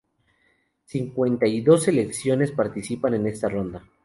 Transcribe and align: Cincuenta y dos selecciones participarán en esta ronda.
Cincuenta 0.85 1.45
y 1.45 1.61
dos 1.61 1.83
selecciones 1.83 2.51
participarán 2.51 3.21
en 3.21 3.27
esta 3.27 3.49
ronda. 3.49 3.87